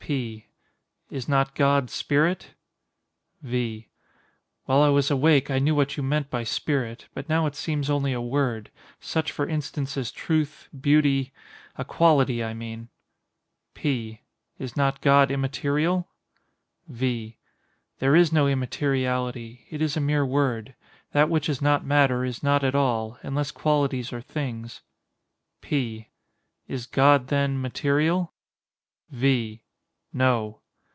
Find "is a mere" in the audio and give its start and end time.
19.81-20.25